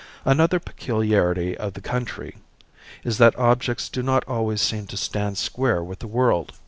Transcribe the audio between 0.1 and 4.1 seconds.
Another peculiarity of the country is that objects do